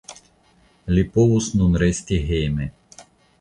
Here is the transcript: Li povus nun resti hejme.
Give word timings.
Li 0.97 1.03
povus 1.17 1.49
nun 1.59 1.77
resti 1.85 2.19
hejme. 2.31 2.71